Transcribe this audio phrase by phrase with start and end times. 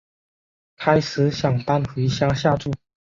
[0.77, 2.71] 开始想搬回乡下住